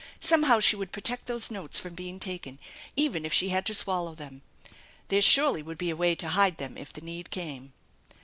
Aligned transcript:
Somehow 0.19 0.59
she 0.59 0.75
would 0.75 0.91
protect 0.91 1.27
those 1.27 1.51
notes 1.51 1.77
from 1.79 1.93
being 1.93 2.19
taken, 2.19 2.57
even 2.95 3.23
if 3.23 3.31
she 3.31 3.49
had 3.49 3.67
to 3.67 3.75
swallow 3.75 4.15
them. 4.15 4.41
There 5.09 5.21
surely 5.21 5.61
would 5.61 5.77
be 5.77 5.91
a 5.91 5.95
way 5.95 6.15
to 6.15 6.29
hide 6.29 6.57
them 6.57 6.75
if 6.75 6.91
the 6.91 7.01
need 7.01 7.29
came. 7.29 7.73